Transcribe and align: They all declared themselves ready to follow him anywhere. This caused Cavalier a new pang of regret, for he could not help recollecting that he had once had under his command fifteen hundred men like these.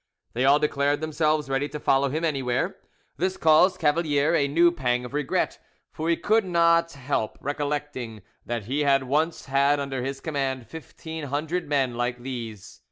They 0.33 0.45
all 0.45 0.57
declared 0.57 0.99
themselves 0.99 1.47
ready 1.47 1.69
to 1.69 1.79
follow 1.79 2.09
him 2.09 2.25
anywhere. 2.25 2.75
This 3.17 3.37
caused 3.37 3.79
Cavalier 3.79 4.33
a 4.33 4.47
new 4.47 4.71
pang 4.71 5.05
of 5.05 5.13
regret, 5.13 5.59
for 5.91 6.09
he 6.09 6.17
could 6.17 6.43
not 6.43 6.91
help 6.93 7.37
recollecting 7.39 8.23
that 8.43 8.63
he 8.63 8.79
had 8.79 9.03
once 9.03 9.45
had 9.45 9.79
under 9.79 10.01
his 10.01 10.19
command 10.19 10.65
fifteen 10.65 11.25
hundred 11.25 11.69
men 11.69 11.93
like 11.95 12.17
these. 12.23 12.79